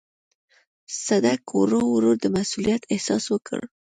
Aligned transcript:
صدک 1.05 1.43
ورو 1.59 1.81
ورو 1.93 2.11
د 2.21 2.23
مسووليت 2.35 2.81
احساس 2.93 3.23
وکړ. 3.29 3.59